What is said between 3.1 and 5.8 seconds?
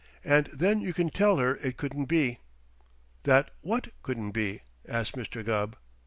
"That what couldn't be?" asked Mr. Gubb.